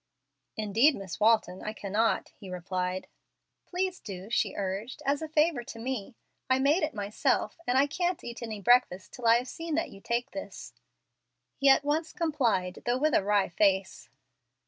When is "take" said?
10.01-10.31